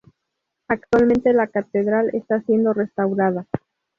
Actualmente 0.67 1.31
la 1.31 1.45
catedral 1.45 2.09
está 2.15 2.41
siendo 2.41 2.73
restaurada. 2.73 3.45